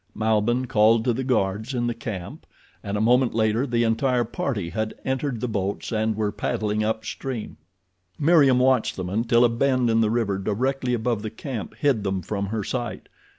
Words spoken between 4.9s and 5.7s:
entered the